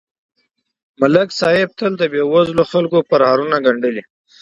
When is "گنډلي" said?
3.65-4.03